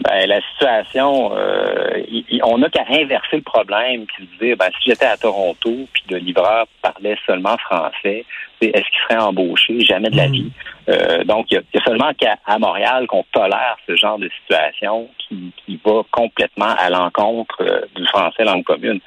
Ben, 0.01 0.27
la 0.27 0.39
situation, 0.41 1.31
euh, 1.35 2.01
on 2.43 2.57
n'a 2.59 2.69
qu'à 2.69 2.85
inverser 2.89 3.37
le 3.37 3.41
problème, 3.41 4.05
puis 4.05 4.29
se 4.33 4.45
dire, 4.45 4.55
ben, 4.55 4.69
si 4.81 4.89
j'étais 4.89 5.05
à 5.05 5.17
Toronto, 5.17 5.71
puis 5.91 6.03
le 6.09 6.17
livreur 6.17 6.67
parlait 6.81 7.17
seulement 7.25 7.57
français, 7.57 8.23
est-ce 8.61 8.71
qu'il 8.71 9.01
serait 9.09 9.21
embauché? 9.21 9.81
Jamais 9.81 10.09
de 10.09 10.15
la 10.15 10.29
hmm. 10.29 10.31
vie. 10.31 10.51
Euh, 10.89 11.23
donc, 11.25 11.51
il 11.51 11.61
y, 11.73 11.77
a 11.77 11.83
seulement 11.83 12.13
qu'à 12.13 12.37
Montréal 12.59 13.07
qu'on 13.07 13.25
tolère 13.33 13.77
ce 13.87 13.95
genre 13.97 14.19
de 14.19 14.29
situation 14.41 15.09
qui, 15.17 15.51
qui 15.65 15.79
va 15.83 16.03
complètement 16.11 16.75
à 16.77 16.89
l'encontre 16.89 17.57
euh, 17.61 17.81
du 17.95 18.05
français 18.07 18.45
langue 18.45 18.63
commune. 18.63 19.01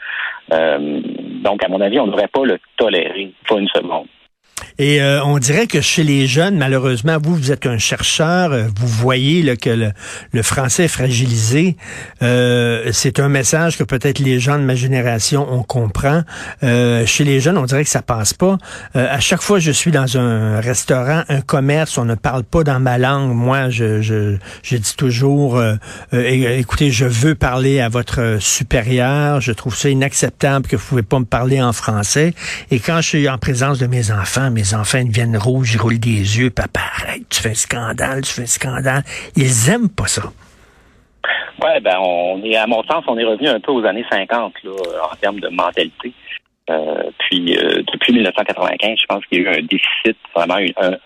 donc, 0.50 1.64
à 1.64 1.68
mon 1.68 1.80
avis, 1.80 2.00
on 2.00 2.06
ne 2.06 2.12
devrait 2.12 2.28
pas 2.28 2.44
le 2.44 2.58
tolérer, 2.76 3.32
pas 3.48 3.56
une 3.56 3.68
seconde. 3.68 4.08
Et 4.82 5.00
euh, 5.00 5.22
on 5.24 5.38
dirait 5.38 5.68
que 5.68 5.80
chez 5.80 6.02
les 6.02 6.26
jeunes, 6.26 6.58
malheureusement, 6.58 7.16
vous, 7.22 7.36
vous 7.36 7.52
êtes 7.52 7.66
un 7.66 7.78
chercheur, 7.78 8.50
euh, 8.50 8.64
vous 8.76 8.88
voyez 8.88 9.40
là, 9.40 9.54
que 9.54 9.70
le, 10.32 10.42
français 10.42 10.86
est 10.86 10.88
fragilisé. 10.88 11.76
Euh, 12.20 12.90
c'est 12.92 13.20
un 13.20 13.28
message 13.28 13.78
que 13.78 13.84
peut-être 13.84 14.18
les 14.18 14.40
gens 14.40 14.58
de 14.58 14.64
ma 14.64 14.74
génération, 14.74 15.46
on 15.48 15.62
comprend. 15.62 16.22
chez 16.62 17.22
les 17.22 17.38
jeunes, 17.38 17.58
on 17.58 17.64
dirait 17.64 17.84
que 17.84 17.90
ça 17.90 18.02
passe 18.02 18.34
pas. 18.34 18.58
à 18.94 19.20
chaque 19.20 19.40
fois 19.40 19.60
je 19.60 19.70
suis 19.70 19.92
dans 19.92 20.16
un 20.16 20.60
restaurant, 20.60 21.22
un 21.28 21.42
commerce, 21.42 21.96
on 21.96 22.04
ne 22.04 22.16
parle 22.16 22.42
pas 22.42 22.64
dans 22.64 22.80
ma 22.80 22.98
langue. 22.98 23.32
Moi, 23.32 23.70
je, 23.70 24.02
je, 24.02 24.36
je 24.64 24.76
dis 24.76 24.96
toujours, 24.96 25.62
écoutez, 26.12 26.90
je 26.90 27.04
veux 27.04 27.36
parler 27.36 27.78
à 27.78 27.88
votre 27.88 28.38
supérieur. 28.40 29.40
Je 29.40 29.52
trouve 29.52 29.76
ça 29.76 29.88
inacceptable 29.88 30.66
que 30.66 30.74
vous 30.74 30.86
pouvez 30.88 31.02
pas 31.04 31.20
me 31.20 31.24
parler 31.24 31.62
en 31.62 31.72
français. 31.72 32.34
Et 32.72 32.80
quand 32.80 33.00
je 33.00 33.08
suis 33.08 33.28
en 33.28 33.38
présence 33.38 33.78
de 33.78 33.86
mes 33.86 34.10
enfants, 34.10 34.50
enfants 34.74 35.04
deviennent 35.04 35.36
rouges, 35.36 35.74
ils 35.74 35.80
roulent 35.80 36.00
des 36.00 36.38
yeux, 36.38 36.50
papa, 36.50 36.80
arrête, 36.80 37.28
tu 37.30 37.40
fais 37.40 37.50
un 37.50 37.54
scandale, 37.54 38.22
tu 38.22 38.32
fais 38.32 38.42
un 38.42 38.46
scandale. 38.46 39.02
Ils 39.36 39.70
aiment 39.70 39.90
pas 39.90 40.06
ça. 40.06 40.22
Ouais, 41.62 41.80
ben 41.80 41.96
on 42.00 42.42
est, 42.44 42.56
à 42.56 42.66
mon 42.66 42.82
sens, 42.84 43.04
on 43.06 43.16
est 43.18 43.24
revenu 43.24 43.48
un 43.48 43.60
peu 43.60 43.72
aux 43.72 43.84
années 43.84 44.04
50 44.10 44.54
là, 44.64 44.70
en 45.10 45.16
termes 45.16 45.40
de 45.40 45.48
mentalité. 45.48 46.12
Euh, 46.70 47.10
puis 47.18 47.56
euh, 47.56 47.82
depuis 47.92 48.12
1995, 48.12 48.98
je 49.00 49.06
pense 49.06 49.24
qu'il 49.26 49.42
y 49.42 49.46
a 49.46 49.50
eu 49.50 49.58
un 49.58 49.62
déficit, 49.62 50.16
vraiment 50.34 50.58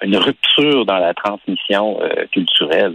une, 0.02 0.16
rupture 0.16 0.84
dans 0.84 0.98
la 0.98 1.14
transmission 1.14 1.98
euh, 2.02 2.26
culturelle 2.30 2.94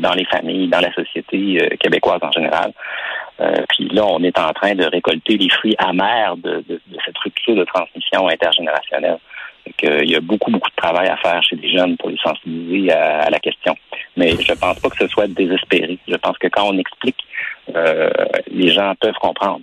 dans 0.00 0.12
les 0.14 0.24
familles, 0.24 0.68
dans 0.68 0.80
la 0.80 0.92
société 0.92 1.76
québécoise 1.78 2.20
en 2.22 2.32
général. 2.32 2.72
Puis 3.68 3.88
là, 3.88 4.04
on 4.06 4.22
est 4.22 4.38
en 4.38 4.52
train 4.52 4.74
de 4.74 4.84
récolter 4.84 5.36
les 5.36 5.48
fruits 5.50 5.74
amers 5.78 6.36
de, 6.36 6.64
de 6.68 6.80
cette 7.04 7.18
rupture 7.18 7.56
de 7.56 7.64
transmission 7.64 8.28
intergénérationnelle. 8.28 9.18
il 9.82 10.10
y 10.10 10.14
a 10.14 10.20
beaucoup, 10.20 10.50
beaucoup 10.50 10.70
de 10.70 10.76
travail 10.76 11.08
à 11.08 11.16
faire 11.16 11.42
chez 11.42 11.56
les 11.56 11.76
jeunes 11.76 11.96
pour 11.96 12.10
les 12.10 12.18
sensibiliser 12.18 12.92
à, 12.92 13.28
la 13.30 13.38
question. 13.40 13.76
Mais 14.16 14.30
je 14.40 14.52
ne 14.52 14.56
pense 14.56 14.78
pas 14.78 14.88
que 14.88 14.98
ce 14.98 15.08
soit 15.08 15.26
désespéré. 15.26 15.98
Je 16.06 16.16
pense 16.16 16.38
que 16.38 16.48
quand 16.48 16.68
on 16.68 16.78
explique, 16.78 17.18
les 18.50 18.70
gens 18.70 18.94
peuvent 19.00 19.18
comprendre. 19.20 19.62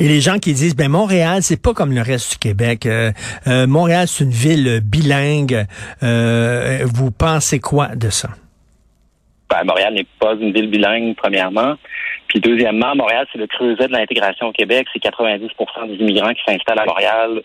Et 0.00 0.08
les 0.08 0.20
gens 0.20 0.38
qui 0.38 0.52
disent, 0.52 0.76
ben 0.76 0.88
Montréal, 0.88 1.42
c'est 1.42 1.60
pas 1.60 1.72
comme 1.72 1.92
le 1.92 2.02
reste 2.02 2.32
du 2.32 2.38
Québec. 2.38 2.86
Euh, 2.86 3.12
euh, 3.46 3.66
Montréal, 3.66 4.06
c'est 4.08 4.24
une 4.24 4.30
ville 4.30 4.80
bilingue. 4.82 5.66
Euh, 6.02 6.78
vous 6.84 7.10
pensez 7.10 7.58
quoi 7.58 7.88
de 7.94 8.10
ça? 8.10 8.28
Ben, 9.50 9.64
Montréal 9.64 9.94
n'est 9.94 10.06
pas 10.20 10.34
une 10.34 10.52
ville 10.52 10.70
bilingue, 10.70 11.14
premièrement. 11.16 11.76
Puis 12.28 12.40
deuxièmement, 12.40 12.94
Montréal, 12.94 13.26
c'est 13.32 13.38
le 13.38 13.46
creuset 13.46 13.88
de 13.88 13.92
l'intégration 13.92 14.48
au 14.48 14.52
Québec. 14.52 14.86
C'est 14.92 15.02
90% 15.02 15.88
des 15.88 15.94
immigrants 15.94 16.32
qui 16.32 16.42
s'installent 16.46 16.80
à 16.80 16.84
Montréal. 16.84 17.42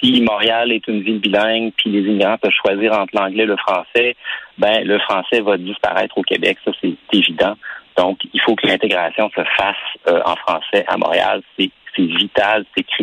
si 0.00 0.22
Montréal 0.22 0.72
est 0.72 0.86
une 0.86 1.02
ville 1.02 1.18
bilingue, 1.18 1.72
puis 1.76 1.90
les 1.90 2.08
immigrants 2.08 2.38
peuvent 2.38 2.52
choisir 2.52 2.92
entre 2.92 3.14
l'anglais 3.14 3.42
et 3.42 3.46
le 3.46 3.56
français, 3.56 4.16
ben 4.58 4.84
le 4.84 4.98
français 5.00 5.40
va 5.40 5.56
disparaître 5.56 6.16
au 6.16 6.22
Québec. 6.22 6.58
Ça, 6.64 6.70
c'est 6.80 6.94
évident. 7.12 7.56
Donc, 7.96 8.18
il 8.32 8.40
faut 8.40 8.54
que 8.54 8.66
l'intégration 8.66 9.30
se 9.30 9.42
fasse 9.56 9.76
euh, 10.08 10.20
en 10.24 10.36
français 10.36 10.84
à 10.86 10.96
Montréal. 10.96 11.42
C'est 11.58 11.70
vital, 11.98 12.64
c'est 12.74 12.84
critique. 12.84 13.01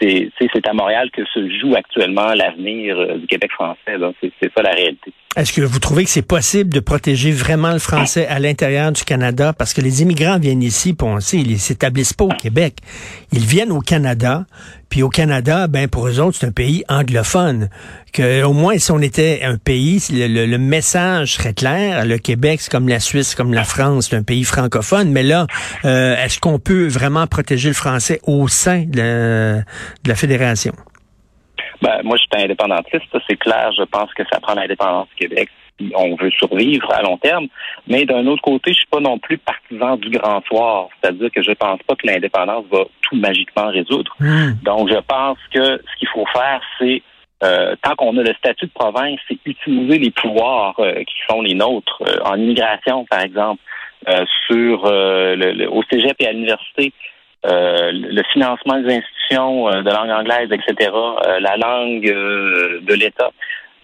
C'est 0.00 0.68
à 0.68 0.72
Montréal 0.72 1.10
que 1.12 1.24
se 1.26 1.48
joue 1.60 1.74
actuellement 1.74 2.32
l'avenir 2.34 2.98
euh, 2.98 3.18
du 3.18 3.26
Québec 3.26 3.50
français. 3.52 3.96
C'est 4.20 4.52
ça 4.54 4.62
la 4.62 4.70
réalité. 4.70 5.12
Est-ce 5.36 5.52
que 5.52 5.60
vous 5.60 5.78
trouvez 5.78 6.04
que 6.04 6.10
c'est 6.10 6.26
possible 6.26 6.70
de 6.70 6.80
protéger 6.80 7.30
vraiment 7.30 7.72
le 7.72 7.78
français 7.78 8.26
à 8.26 8.38
l'intérieur 8.38 8.90
du 8.92 9.04
Canada? 9.04 9.52
Parce 9.52 9.72
que 9.72 9.80
les 9.80 10.02
immigrants 10.02 10.38
viennent 10.38 10.62
ici, 10.62 10.94
pour 10.94 11.08
on 11.08 11.20
sait, 11.20 11.36
ils 11.36 11.58
s'établissent 11.58 12.14
pas 12.14 12.24
au 12.24 12.32
Québec. 12.32 12.78
Ils 13.32 13.44
viennent 13.44 13.70
au 13.70 13.80
Canada, 13.80 14.46
Puis 14.90 15.02
au 15.02 15.08
Canada, 15.08 15.66
ben 15.68 15.88
pour 15.88 16.08
eux 16.08 16.20
autres, 16.20 16.38
c'est 16.38 16.46
un 16.46 16.52
pays 16.52 16.84
anglophone. 16.88 17.68
Que 18.12 18.42
au 18.42 18.52
moins, 18.52 18.78
si 18.78 18.90
on 18.90 19.00
était 19.00 19.40
un 19.44 19.58
pays, 19.58 20.02
le, 20.10 20.56
message 20.56 21.34
serait 21.34 21.52
clair. 21.52 22.06
Le 22.06 22.18
Québec, 22.18 22.60
c'est 22.60 22.70
comme 22.70 22.88
la 22.88 23.00
Suisse, 23.00 23.34
comme 23.34 23.52
la 23.52 23.64
France, 23.64 24.08
c'est 24.08 24.16
un 24.16 24.22
pays 24.22 24.44
francophone. 24.44 25.10
Mais 25.10 25.22
là, 25.22 25.46
euh, 25.84 26.16
est-ce 26.16 26.40
qu'on 26.40 26.58
peut 26.58 26.86
vraiment 26.86 27.26
protéger 27.26 27.68
le 27.68 27.74
français 27.74 28.20
au 28.26 28.48
sein 28.48 28.84
de 28.86 29.62
la, 30.06 30.14
fédération? 30.14 30.72
Ben, 31.82 32.00
moi, 32.02 32.16
je 32.16 32.22
suis 32.22 32.44
indépendantiste, 32.44 33.04
c'est 33.28 33.36
clair. 33.36 33.70
Je 33.76 33.84
pense 33.84 34.12
que 34.14 34.22
ça 34.32 34.40
prend 34.40 34.54
l'indépendance 34.54 35.08
du 35.10 35.26
Québec 35.26 35.48
on 35.94 36.16
veut 36.16 36.30
survivre 36.30 36.92
à 36.92 37.02
long 37.02 37.16
terme. 37.18 37.46
Mais 37.86 38.04
d'un 38.04 38.26
autre 38.26 38.42
côté, 38.42 38.72
je 38.72 38.78
suis 38.78 38.86
pas 38.86 39.00
non 39.00 39.18
plus 39.18 39.38
partisan 39.38 39.96
du 39.96 40.10
grand 40.10 40.42
soir. 40.46 40.88
C'est-à-dire 41.00 41.30
que 41.30 41.42
je 41.42 41.52
pense 41.52 41.80
pas 41.82 41.94
que 41.94 42.06
l'indépendance 42.06 42.64
va 42.70 42.84
tout 43.02 43.16
magiquement 43.16 43.68
résoudre. 43.68 44.14
Hmm. 44.20 44.52
Donc, 44.62 44.88
je 44.88 44.98
pense 45.06 45.38
que 45.52 45.78
ce 45.78 45.98
qu'il 45.98 46.08
faut 46.08 46.26
faire, 46.34 46.60
c'est 46.78 47.02
euh, 47.44 47.76
tant 47.82 47.94
qu'on 47.94 48.16
a 48.16 48.22
le 48.22 48.34
statut 48.34 48.66
de 48.66 48.72
province, 48.72 49.20
c'est 49.28 49.38
utiliser 49.44 49.98
les 49.98 50.10
pouvoirs 50.10 50.74
euh, 50.80 51.04
qui 51.04 51.14
sont 51.28 51.40
les 51.40 51.54
nôtres 51.54 52.02
euh, 52.02 52.18
en 52.24 52.36
immigration, 52.36 53.04
par 53.08 53.20
exemple, 53.20 53.62
sur 54.46 54.88
le, 54.88 55.66
au 55.66 55.82
cégep 55.90 56.14
et 56.20 56.28
à 56.28 56.32
l'université, 56.32 56.92
le 57.42 58.22
financement 58.32 58.80
des 58.80 58.94
institutions 58.94 59.66
de 59.82 59.90
langue 59.90 60.10
anglaise, 60.10 60.48
etc., 60.52 60.92
la 61.40 61.56
langue 61.56 62.04
de 62.04 62.94
l'État. 62.94 63.32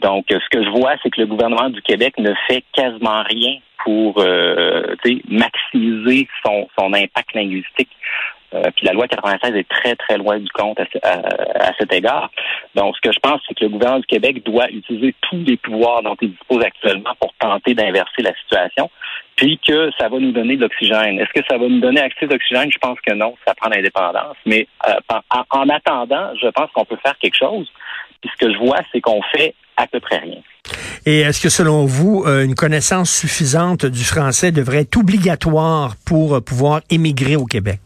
Donc, 0.00 0.26
ce 0.28 0.48
que 0.50 0.64
je 0.64 0.70
vois, 0.70 0.94
c'est 1.02 1.10
que 1.10 1.20
le 1.20 1.26
gouvernement 1.26 1.70
du 1.70 1.80
Québec 1.82 2.14
ne 2.18 2.32
fait 2.48 2.64
quasiment 2.72 3.22
rien 3.22 3.58
pour 3.84 4.24
maximiser 5.28 6.28
son, 6.44 6.68
son 6.78 6.92
impact 6.94 7.34
linguistique. 7.34 7.90
Euh, 8.54 8.70
puis 8.76 8.86
la 8.86 8.92
loi 8.92 9.08
96 9.08 9.54
est 9.56 9.68
très, 9.68 9.96
très 9.96 10.16
loin 10.16 10.38
du 10.38 10.48
compte 10.50 10.78
à, 11.02 11.72
cet 11.78 11.92
égard. 11.92 12.30
Donc, 12.74 12.94
ce 12.96 13.00
que 13.00 13.12
je 13.12 13.18
pense, 13.18 13.40
c'est 13.48 13.54
que 13.54 13.64
le 13.64 13.70
gouvernement 13.70 14.00
du 14.00 14.06
Québec 14.06 14.44
doit 14.44 14.70
utiliser 14.70 15.14
tous 15.22 15.42
les 15.44 15.56
pouvoirs 15.56 16.02
dont 16.02 16.16
il 16.20 16.30
dispose 16.30 16.62
actuellement 16.62 17.14
pour 17.18 17.32
tenter 17.38 17.74
d'inverser 17.74 18.22
la 18.22 18.34
situation, 18.34 18.90
puis 19.36 19.58
que 19.66 19.90
ça 19.98 20.08
va 20.08 20.18
nous 20.18 20.30
donner 20.30 20.56
de 20.56 20.62
l'oxygène. 20.62 21.18
Est-ce 21.18 21.32
que 21.40 21.44
ça 21.48 21.58
va 21.58 21.66
nous 21.66 21.80
donner 21.80 22.00
accès 22.00 22.26
d'oxygène? 22.26 22.70
Je 22.70 22.78
pense 22.78 23.00
que 23.00 23.12
non, 23.12 23.34
ça 23.46 23.54
prend 23.54 23.70
l'indépendance. 23.70 24.36
Mais 24.46 24.68
euh, 24.88 25.16
en, 25.50 25.68
attendant, 25.68 26.30
je 26.40 26.48
pense 26.48 26.70
qu'on 26.72 26.84
peut 26.84 26.98
faire 27.02 27.18
quelque 27.18 27.36
chose. 27.36 27.68
Puis 28.24 28.30
ce 28.32 28.46
que 28.46 28.52
je 28.52 28.58
vois, 28.58 28.80
c'est 28.90 29.02
qu'on 29.02 29.20
fait 29.36 29.54
à 29.76 29.86
peu 29.86 30.00
près 30.00 30.18
rien. 30.18 30.40
Et 31.04 31.20
est-ce 31.20 31.42
que 31.42 31.50
selon 31.50 31.84
vous, 31.84 32.24
euh, 32.26 32.42
une 32.42 32.54
connaissance 32.54 33.10
suffisante 33.10 33.84
du 33.84 34.02
français 34.02 34.50
devrait 34.50 34.80
être 34.80 34.96
obligatoire 34.96 35.94
pour 36.06 36.42
pouvoir 36.42 36.80
émigrer 36.88 37.36
au 37.36 37.44
Québec? 37.44 37.80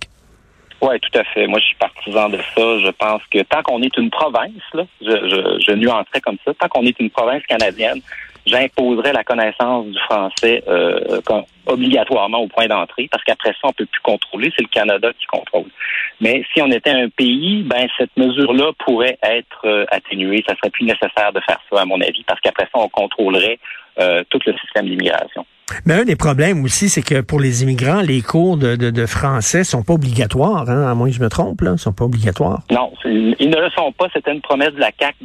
Oui, 0.81 0.95
tout 1.01 1.19
à 1.19 1.25
fait. 1.25 1.49
Moi, 1.49 1.59
je 1.59 1.67
suis 1.67 1.77
partisan 1.77 2.29
de 2.29 2.37
ça. 2.37 2.79
Je 2.79 2.91
pense 2.93 3.23
que 3.33 3.43
tant 3.43 3.63
qu'on 3.63 3.83
est 3.83 3.97
une 3.97 4.11
province, 4.11 4.53
là, 4.75 4.85
je, 5.01 5.11
je, 5.11 5.65
je 5.67 5.73
nuancerais 5.73 6.21
comme 6.21 6.37
ça, 6.45 6.55
tant 6.55 6.69
qu'on 6.69 6.87
est 6.87 6.99
une 7.01 7.11
province 7.11 7.43
canadienne, 7.49 8.01
j'imposerais 8.47 9.13
la 9.13 9.25
connaissance 9.25 9.87
du 9.87 9.99
français 10.01 10.63
euh, 10.69 11.21
obligatoirement 11.67 12.39
au 12.39 12.49
point 12.49 12.67
d'entrée, 12.67 13.09
parce 13.11 13.23
qu'après 13.25 13.51
ça, 13.51 13.69
on 13.69 13.73
peut 13.73 13.87
plus 13.87 14.01
contrôler. 14.01 14.53
C'est 14.57 14.63
le 14.63 14.69
Canada 14.69 15.11
qui 15.19 15.27
contrôle. 15.27 15.69
Mais 16.21 16.43
si 16.53 16.63
on 16.63 16.71
était 16.71 16.91
un 16.91 17.09
pays, 17.09 17.63
ben 17.63 17.87
cette 17.97 18.17
mesure-là 18.17 18.73
pourrait 18.85 19.19
être 19.23 19.61
euh, 19.65 19.85
atténuée. 19.91 20.45
Ça 20.49 20.57
serait 20.57 20.71
plus 20.71 20.85
nécessaire 20.85 21.33
de 21.33 21.41
faire 21.41 21.61
ça, 21.71 21.83
à 21.83 21.85
mon 21.85 22.01
avis, 22.01 22.25
parce 22.27 22.41
qu'après 22.41 22.65
ça, 22.65 22.81
on 22.81 22.89
contrôlerait 22.89 23.59
euh, 24.01 24.23
tout 24.31 24.41
le 24.47 24.55
système 24.59 24.87
d'immigration. 24.87 25.45
Mais 25.87 25.95
un 25.95 26.05
des 26.05 26.17
problèmes 26.17 26.65
aussi, 26.65 26.89
c'est 26.89 27.03
que 27.03 27.21
pour 27.21 27.41
les 27.41 27.63
immigrants, 27.63 28.01
les 28.01 28.23
cours 28.23 28.57
de, 28.57 28.77
de, 28.77 28.91
de 28.91 29.07
français 29.07 29.65
sont 29.65 29.83
pas 29.83 29.95
obligatoires, 29.95 30.69
hein, 30.69 30.91
à 30.91 30.95
moins 30.95 31.09
que 31.09 31.15
je 31.15 31.23
me 31.23 31.29
trompe, 31.29 31.61
là, 31.61 31.77
sont 31.77 31.93
pas 31.93 32.05
obligatoires. 32.05 32.63
Non, 32.71 32.93
ils 33.05 33.51
ne 33.51 33.61
le 33.61 33.71
sont 33.71 33.93
pas. 33.93 34.07
C'était 34.13 34.33
une 34.33 34.41
promesse 34.41 34.73
de 34.73 34.81
la 34.81 34.93
CAC 34.93 35.17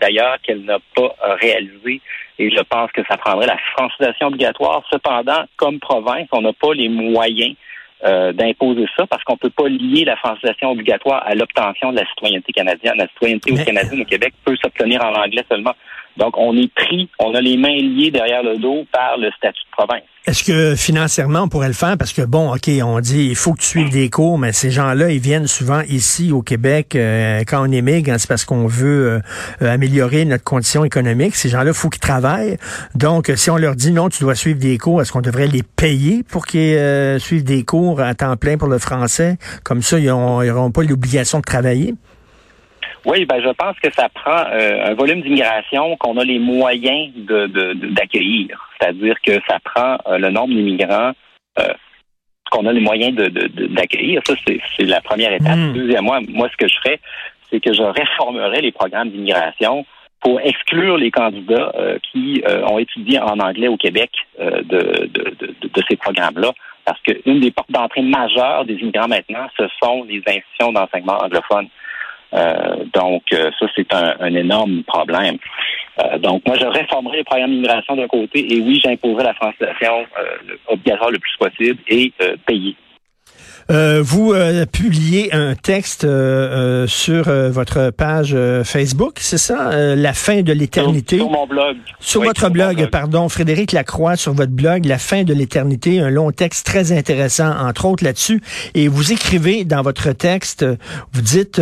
d'ailleurs 0.00 0.36
qu'elle 0.42 0.64
n'a 0.64 0.78
pas 0.94 1.14
euh, 1.26 1.34
réalisée. 1.40 2.00
Et 2.38 2.50
je 2.50 2.62
pense 2.62 2.90
que 2.92 3.02
ça 3.08 3.16
prendrait 3.18 3.46
la 3.46 3.58
francisation 3.76 4.28
obligatoire. 4.28 4.82
Cependant, 4.90 5.44
comme 5.56 5.78
province, 5.78 6.28
on 6.32 6.40
n'a 6.40 6.52
pas 6.54 6.72
les 6.72 6.88
moyens 6.88 7.54
euh, 8.02 8.32
d'imposer 8.32 8.86
ça 8.96 9.06
parce 9.06 9.22
qu'on 9.24 9.36
peut 9.36 9.50
pas 9.50 9.68
lier 9.68 10.04
la 10.06 10.16
francisation 10.16 10.70
obligatoire 10.70 11.22
à 11.26 11.34
l'obtention 11.34 11.92
de 11.92 11.96
la 11.96 12.06
citoyenneté 12.06 12.52
canadienne. 12.52 12.94
La 12.96 13.06
citoyenneté 13.08 13.52
au 13.52 13.56
canadienne 13.56 14.00
au 14.00 14.06
Québec 14.06 14.32
peut 14.42 14.56
s'obtenir 14.62 15.04
en 15.04 15.12
anglais 15.12 15.44
seulement. 15.50 15.74
Donc, 16.16 16.34
on 16.36 16.56
est 16.56 16.72
pris, 16.74 17.08
on 17.18 17.34
a 17.34 17.40
les 17.40 17.56
mains 17.56 17.76
liées 17.76 18.10
derrière 18.10 18.42
le 18.42 18.58
dos 18.58 18.84
par 18.92 19.16
le 19.18 19.30
statut 19.36 19.62
de 19.64 19.76
province. 19.76 20.02
Est-ce 20.26 20.44
que 20.44 20.76
financièrement, 20.76 21.40
on 21.40 21.48
pourrait 21.48 21.68
le 21.68 21.74
faire? 21.74 21.96
Parce 21.96 22.12
que, 22.12 22.22
bon, 22.22 22.54
OK, 22.54 22.68
on 22.84 23.00
dit, 23.00 23.28
il 23.30 23.36
faut 23.36 23.54
que 23.54 23.60
tu 23.60 23.66
suives 23.66 23.90
des 23.90 24.10
cours, 24.10 24.38
mais 24.38 24.52
ces 24.52 24.70
gens-là, 24.70 25.10
ils 25.10 25.18
viennent 25.18 25.46
souvent 25.46 25.80
ici 25.88 26.30
au 26.30 26.42
Québec 26.42 26.94
euh, 26.94 27.42
quand 27.46 27.66
on 27.66 27.72
émigre, 27.72 28.12
c'est 28.18 28.28
parce 28.28 28.44
qu'on 28.44 28.66
veut 28.66 29.22
euh, 29.62 29.72
améliorer 29.72 30.26
notre 30.26 30.44
condition 30.44 30.84
économique. 30.84 31.36
Ces 31.36 31.48
gens-là, 31.48 31.70
il 31.70 31.74
faut 31.74 31.88
qu'ils 31.88 32.00
travaillent. 32.00 32.58
Donc, 32.94 33.32
si 33.34 33.50
on 33.50 33.56
leur 33.56 33.76
dit, 33.76 33.92
non, 33.92 34.10
tu 34.10 34.22
dois 34.22 34.34
suivre 34.34 34.60
des 34.60 34.76
cours, 34.76 35.00
est-ce 35.00 35.10
qu'on 35.10 35.22
devrait 35.22 35.46
les 35.46 35.62
payer 35.62 36.22
pour 36.22 36.44
qu'ils 36.44 36.76
euh, 36.76 37.18
suivent 37.18 37.44
des 37.44 37.64
cours 37.64 38.00
à 38.00 38.14
temps 38.14 38.36
plein 38.36 38.58
pour 38.58 38.68
le 38.68 38.78
français? 38.78 39.38
Comme 39.64 39.80
ça, 39.80 39.98
ils 39.98 40.06
n'auront 40.06 40.70
pas 40.70 40.82
l'obligation 40.82 41.38
de 41.38 41.44
travailler? 41.44 41.94
Oui, 43.06 43.24
ben 43.24 43.40
je 43.42 43.50
pense 43.50 43.78
que 43.80 43.90
ça 43.92 44.08
prend 44.08 44.44
euh, 44.52 44.90
un 44.90 44.94
volume 44.94 45.22
d'immigration 45.22 45.96
qu'on 45.96 46.18
a 46.18 46.24
les 46.24 46.38
moyens 46.38 47.12
de, 47.14 47.46
d'accueillir. 47.94 48.68
C'est-à-dire 48.78 49.16
que 49.22 49.32
ça 49.48 49.58
prend 49.64 49.96
euh, 50.06 50.18
le 50.18 50.30
nombre 50.30 50.54
d'immigrants 50.54 51.12
euh, 51.58 51.72
qu'on 52.50 52.66
a 52.66 52.72
les 52.72 52.80
moyens 52.80 53.14
de, 53.14 53.28
d'accueillir. 53.68 54.20
Ça, 54.26 54.34
c'est, 54.46 54.84
la 54.84 55.00
première 55.00 55.32
étape. 55.32 55.56
Hmm. 55.56 55.72
Deuxièmement, 55.72 56.18
moi, 56.28 56.48
ce 56.50 56.56
que 56.56 56.68
je 56.68 56.74
ferais, 56.82 57.00
c'est 57.50 57.60
que 57.60 57.72
je 57.72 57.82
réformerais 57.82 58.60
les 58.60 58.72
programmes 58.72 59.10
d'immigration 59.10 59.86
pour 60.20 60.38
exclure 60.40 60.98
les 60.98 61.10
candidats 61.10 61.72
qui 62.12 62.42
ont 62.68 62.78
étudié 62.78 63.18
en 63.20 63.38
anglais 63.38 63.68
au 63.68 63.78
Québec 63.78 64.10
de, 64.38 64.60
de, 64.62 65.36
de, 65.62 65.82
ces 65.88 65.96
programmes-là. 65.96 66.52
Parce 66.84 67.00
qu'une 67.00 67.40
des 67.40 67.50
portes 67.50 67.70
d'entrée 67.70 68.02
majeures 68.02 68.66
des 68.66 68.74
immigrants 68.74 69.08
maintenant, 69.08 69.46
ce 69.56 69.64
sont 69.82 70.04
les 70.04 70.22
institutions 70.26 70.72
d'enseignement 70.72 71.18
anglophones. 71.22 71.68
Euh, 72.34 72.84
donc, 72.92 73.22
euh, 73.32 73.50
ça, 73.58 73.66
c'est 73.74 73.92
un, 73.92 74.34
énorme 74.34 74.82
problème. 74.84 75.36
Euh, 75.98 76.18
donc, 76.18 76.42
moi, 76.46 76.56
je 76.56 76.66
réformerai 76.66 77.18
les 77.18 77.24
programmes 77.24 77.50
d'immigration 77.50 77.96
d'un 77.96 78.06
côté 78.06 78.52
et 78.52 78.60
oui, 78.60 78.80
j'imposerai 78.82 79.24
la 79.24 79.34
francisation 79.34 80.06
obligatoire 80.68 81.10
le 81.10 81.18
plus 81.18 81.36
possible 81.38 81.80
et 81.88 82.12
payer. 82.46 82.76
Euh, 83.70 84.02
vous 84.04 84.32
euh, 84.32 84.66
publiez 84.66 85.32
un 85.32 85.54
texte 85.54 86.02
euh, 86.02 86.88
sur 86.88 87.30
votre 87.50 87.90
page 87.90 88.36
Facebook, 88.64 89.18
c'est 89.20 89.38
ça? 89.38 89.70
la 89.94 90.12
fin 90.12 90.42
de 90.42 90.52
l'éternité? 90.52 91.18
Sur, 91.18 91.30
mon 91.30 91.46
blog. 91.46 91.76
Sur 92.00 92.22
votre 92.22 92.50
blog, 92.50 92.88
pardon, 92.90 93.28
Frédéric 93.28 93.72
Lacroix, 93.72 94.16
sur 94.16 94.32
votre 94.32 94.50
blog, 94.52 94.84
La 94.84 94.98
fin 94.98 95.22
de 95.22 95.32
l'éternité, 95.32 96.00
un 96.00 96.10
long 96.10 96.32
texte 96.32 96.66
très 96.66 96.92
intéressant, 96.92 97.50
entre 97.50 97.84
autres 97.84 98.04
là-dessus. 98.04 98.42
Et 98.74 98.88
vous 98.88 99.12
écrivez 99.12 99.64
dans 99.64 99.82
votre 99.82 100.12
texte, 100.12 100.64
vous 101.12 101.22
dites, 101.22 101.60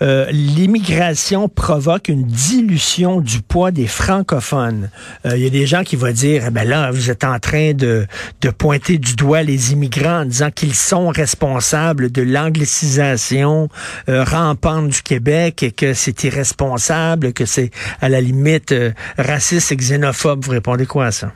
l'immigration 0.00 1.48
provoque 1.48 2.08
une 2.08 2.24
dilution 2.24 3.20
du 3.20 3.40
poids 3.40 3.70
des 3.70 3.86
francophones. 3.86 4.90
Il 5.24 5.38
y 5.38 5.46
a 5.46 5.50
des 5.50 5.66
gens 5.66 5.82
qui 5.82 5.96
vont 5.96 6.12
dire, 6.12 6.44
eh 6.48 6.50
ben 6.50 6.68
là, 6.68 6.90
vous 6.90 7.10
êtes 7.10 7.24
en 7.24 7.38
train 7.38 7.72
de, 7.72 8.06
de 8.40 8.50
pointer 8.50 8.98
du 8.98 9.16
doigt 9.16 9.42
les 9.42 9.72
immigrants 9.72 10.20
en 10.20 10.24
disant 10.24 10.50
qu'ils 10.50 10.74
sont 10.74 11.08
responsables 11.08 11.39
responsable 11.40 12.12
de 12.12 12.22
l'anglicisation 12.22 13.68
euh, 14.08 14.24
rampante 14.24 14.88
du 14.88 15.02
Québec 15.02 15.62
et 15.62 15.72
que 15.72 15.94
c'est 15.94 16.22
irresponsable, 16.24 17.32
que 17.32 17.46
c'est 17.46 17.70
à 18.02 18.10
la 18.10 18.20
limite 18.20 18.72
euh, 18.72 18.90
raciste 19.16 19.72
et 19.72 19.76
xénophobe. 19.76 20.44
Vous 20.44 20.52
répondez 20.52 20.84
quoi 20.84 21.06
à 21.06 21.10
ça? 21.10 21.28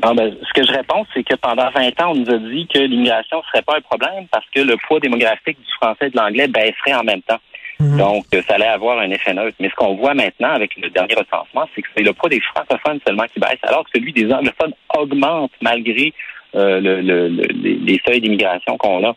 ben, 0.00 0.34
ce 0.42 0.60
que 0.60 0.66
je 0.66 0.72
réponds, 0.72 1.06
c'est 1.14 1.22
que 1.22 1.36
pendant 1.36 1.70
20 1.70 2.00
ans, 2.00 2.10
on 2.10 2.14
nous 2.16 2.30
a 2.30 2.38
dit 2.38 2.66
que 2.72 2.80
l'immigration 2.80 3.38
ne 3.38 3.42
serait 3.52 3.62
pas 3.62 3.76
un 3.76 3.80
problème 3.82 4.26
parce 4.32 4.46
que 4.52 4.60
le 4.60 4.76
poids 4.88 4.98
démographique 4.98 5.58
du 5.58 5.72
français 5.80 6.06
et 6.08 6.10
de 6.10 6.16
l'anglais 6.16 6.48
baisserait 6.48 6.94
en 6.94 7.04
même 7.04 7.22
temps. 7.22 7.40
Mhm. 7.78 7.98
Donc, 7.98 8.24
euh, 8.34 8.42
ça 8.48 8.54
allait 8.54 8.66
avoir 8.66 8.98
un 8.98 9.10
effet 9.10 9.32
neutre. 9.32 9.56
Mais 9.60 9.70
ce 9.70 9.74
qu'on 9.76 9.94
voit 9.94 10.14
maintenant 10.14 10.50
avec 10.50 10.76
le 10.76 10.90
dernier 10.90 11.14
recensement, 11.14 11.68
c'est 11.74 11.82
que 11.82 11.88
c'est 11.96 12.02
le 12.02 12.12
poids 12.12 12.28
des 12.28 12.40
francophones 12.40 12.98
seulement 13.06 13.26
qui 13.32 13.38
baisse, 13.38 13.60
alors 13.62 13.84
que 13.84 13.90
celui 13.94 14.12
des 14.12 14.30
anglophones 14.32 14.74
augmente 14.96 15.52
malgré 15.60 16.12
euh, 16.54 16.80
le, 16.80 17.00
le, 17.00 17.28
les 17.28 18.00
seuils 18.06 18.20
d'immigration 18.20 18.76
qu'on 18.76 19.04
a. 19.04 19.14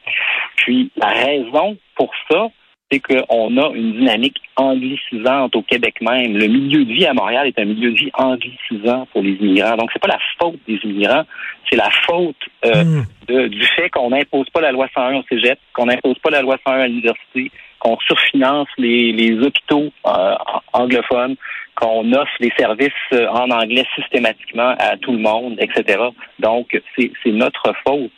Puis 0.56 0.92
la 0.96 1.10
raison 1.10 1.78
pour 1.96 2.12
ça, 2.30 2.48
c'est 2.94 3.00
qu'on 3.00 3.58
a 3.58 3.72
une 3.74 3.94
dynamique 3.94 4.38
anglicisante 4.56 5.56
au 5.56 5.62
Québec 5.64 5.96
même. 6.02 6.38
Le 6.38 6.48
milieu 6.48 6.86
de 6.86 6.94
vie 6.94 7.06
à 7.06 7.14
Montréal 7.14 7.48
est 7.48 7.60
un 7.60 7.66
milieu 7.66 7.92
de 7.92 7.98
vie 7.98 8.12
anglicisant 8.14 9.08
pour 9.12 9.22
les 9.22 9.32
immigrants. 9.32 9.78
Donc, 9.78 9.90
c'est 9.92 10.02
pas 10.02 10.10
la 10.10 10.20
faute 10.40 10.60
des 10.68 10.80
immigrants, 10.84 11.24
c'est 11.70 11.76
la 11.76 11.90
faute 12.06 12.36
euh, 12.66 12.84
hmm. 12.84 13.06
de, 13.28 13.48
du 13.48 13.64
fait 13.64 13.90
qu'on 13.90 14.12
n'impose 14.12 14.50
pas 14.52 14.62
la 14.62 14.72
loi 14.72 14.88
101 14.94 15.18
au 15.18 15.24
cégep, 15.30 15.58
qu'on 15.74 15.88
n'impose 15.88 16.20
pas 16.20 16.30
la 16.30 16.42
loi 16.42 16.58
101 16.66 16.80
à 16.80 16.88
l'université, 16.88 17.52
qu'on 17.80 17.98
surfinance 18.00 18.68
les, 18.78 19.12
les 19.12 19.40
hôpitaux 19.40 19.92
euh, 20.06 20.36
anglophones, 20.74 21.36
qu'on 21.76 22.14
offre 22.14 22.32
les 22.40 22.54
services 22.58 22.92
en 23.12 23.50
anglais 23.50 23.86
systématiquement 23.96 24.76
à 24.78 24.96
tout 24.98 25.12
le 25.12 25.18
monde, 25.18 25.56
etc. 25.60 26.00
Donc, 26.40 26.80
c'est 26.96 27.12
notre 27.32 27.74
faute 27.86 28.12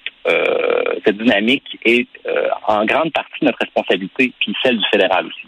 cette 1.06 1.18
dynamique 1.18 1.78
est 1.86 2.08
en 2.68 2.86
grande 2.86 3.12
partie 3.14 3.44
notre 3.44 3.60
responsabilité, 3.62 4.34
puis 4.40 4.56
celle 4.64 4.78
du 4.78 4.84
fédéral 4.92 5.28
aussi. 5.28 5.46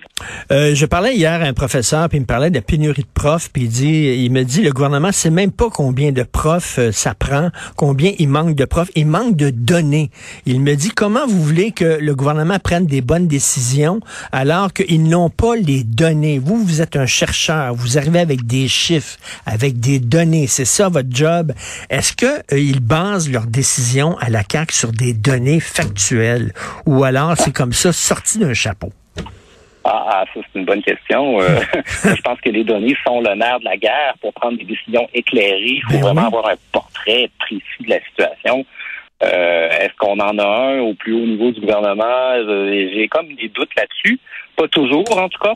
Euh, 0.51 0.73
je 0.73 0.85
parlais 0.85 1.15
hier 1.15 1.41
à 1.41 1.45
un 1.45 1.53
professeur, 1.53 2.09
puis 2.09 2.17
il 2.17 2.21
me 2.21 2.25
parlait 2.25 2.49
de 2.49 2.59
pénurie 2.59 3.03
de 3.03 3.07
profs, 3.13 3.51
puis 3.51 3.63
il 3.63 3.69
dit, 3.69 4.23
il 4.23 4.31
me 4.31 4.43
dit, 4.43 4.61
le 4.63 4.71
gouvernement 4.71 5.11
sait 5.11 5.29
même 5.29 5.51
pas 5.51 5.69
combien 5.69 6.11
de 6.11 6.23
profs 6.23 6.79
euh, 6.79 6.91
ça 6.91 7.13
prend, 7.13 7.49
combien 7.75 8.13
il 8.17 8.29
manque 8.29 8.55
de 8.55 8.65
profs, 8.65 8.89
il 8.95 9.07
manque 9.07 9.35
de 9.35 9.49
données. 9.49 10.09
Il 10.45 10.61
me 10.61 10.75
dit, 10.75 10.89
comment 10.89 11.25
vous 11.27 11.41
voulez 11.41 11.71
que 11.71 11.99
le 11.99 12.15
gouvernement 12.15 12.59
prenne 12.59 12.85
des 12.85 13.01
bonnes 13.01 13.27
décisions 13.27 13.99
alors 14.31 14.73
qu'ils 14.73 15.03
n'ont 15.03 15.29
pas 15.29 15.55
les 15.55 15.83
données? 15.83 16.39
Vous, 16.39 16.57
vous 16.63 16.81
êtes 16.81 16.95
un 16.95 17.05
chercheur, 17.05 17.73
vous 17.75 17.97
arrivez 17.97 18.19
avec 18.19 18.45
des 18.45 18.67
chiffres, 18.67 19.17
avec 19.45 19.79
des 19.79 19.99
données, 19.99 20.47
c'est 20.47 20.65
ça 20.65 20.89
votre 20.89 21.09
job. 21.11 21.53
Est-ce 21.89 22.13
que 22.13 22.25
euh, 22.53 22.59
ils 22.59 22.79
basent 22.79 23.29
leurs 23.29 23.47
décisions 23.47 24.17
à 24.19 24.29
la 24.29 24.41
CAQ? 24.49 24.66
Sur 24.71 24.91
des 24.91 25.13
données 25.13 25.59
factuelles, 25.59 26.53
ou 26.85 27.03
alors 27.03 27.35
c'est 27.37 27.53
comme 27.53 27.73
ça 27.73 27.91
sorti 27.93 28.39
d'un 28.39 28.53
chapeau? 28.53 28.91
Ah, 29.89 30.05
ah, 30.09 30.25
ça, 30.33 30.41
c'est 30.41 30.59
une 30.59 30.65
bonne 30.65 30.83
question. 30.83 31.39
Euh, 31.39 31.59
je 32.03 32.21
pense 32.21 32.41
que 32.41 32.49
les 32.49 32.65
données 32.65 32.95
sont 33.05 33.21
le 33.21 33.33
nerf 33.35 33.59
de 33.59 33.65
la 33.65 33.77
guerre 33.77 34.15
pour 34.19 34.33
prendre 34.33 34.57
des 34.57 34.65
décisions 34.65 35.07
éclairées. 35.13 35.79
Il 35.79 35.83
faut 35.83 35.93
ben 35.93 36.01
vraiment 36.01 36.27
avoir 36.27 36.49
un 36.49 36.55
portrait 36.73 37.29
précis 37.39 37.63
de 37.79 37.89
la 37.91 38.01
situation. 38.01 38.65
Euh, 39.23 39.69
est-ce 39.69 39.95
qu'on 39.97 40.19
en 40.19 40.37
a 40.37 40.45
un 40.45 40.79
au 40.79 40.93
plus 40.93 41.13
haut 41.13 41.25
niveau 41.25 41.51
du 41.51 41.61
gouvernement? 41.61 42.03
Euh, 42.03 42.89
j'ai 42.93 43.07
comme 43.07 43.33
des 43.35 43.47
doutes 43.47 43.73
là-dessus. 43.77 44.19
Pas 44.57 44.67
toujours, 44.67 45.05
en 45.17 45.29
tout 45.29 45.39
cas. 45.39 45.55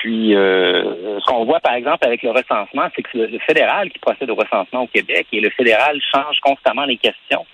Puis, 0.00 0.32
ce 0.32 1.24
qu'on 1.26 1.44
voit, 1.44 1.60
par 1.60 1.74
exemple, 1.74 2.06
avec 2.06 2.22
le 2.22 2.30
recensement, 2.30 2.88
c'est 2.94 3.02
que 3.02 3.18
le 3.18 3.38
fédéral 3.40 3.90
qui 3.90 3.98
procède 3.98 4.30
au 4.30 4.34
recensement 4.34 4.82
au 4.82 4.86
Québec 4.86 5.26
et 5.32 5.40
le 5.40 5.50
fédéral 5.50 6.00
change 6.12 6.38
constamment 6.40 6.84
les 6.84 6.96
questions. 6.96 7.44